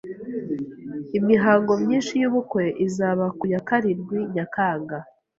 Imihango 1.19 1.71
myinshi 1.83 2.13
yubukwe 2.21 2.63
izaba 2.85 3.25
ku 3.37 3.43
ya 3.53 3.61
karindwi 3.67 4.17
Nyakanga. 4.33 4.97